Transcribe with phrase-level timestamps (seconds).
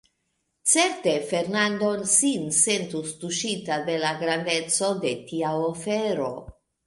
[0.69, 6.33] Certe Fernando sin sentus tuŝita de la grandeco de tia ofero.